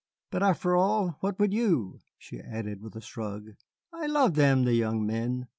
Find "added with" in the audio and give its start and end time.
2.39-2.95